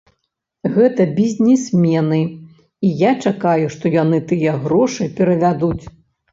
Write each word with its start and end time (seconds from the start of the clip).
Гэта 0.77 1.05
бізнесмены, 1.19 2.19
і 2.89 2.93
я 3.03 3.11
чакаю, 3.27 3.71
што 3.77 3.95
яны 4.01 4.25
тыя 4.35 4.59
грошы 4.67 5.03
перавядуць. 5.23 5.81